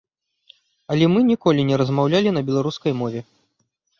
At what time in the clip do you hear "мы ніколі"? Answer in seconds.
1.15-1.65